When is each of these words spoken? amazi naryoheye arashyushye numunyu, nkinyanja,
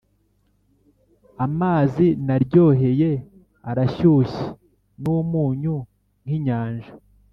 amazi 1.45 2.05
naryoheye 2.25 3.11
arashyushye 3.69 4.45
numunyu, 5.01 5.75
nkinyanja, 6.23 6.91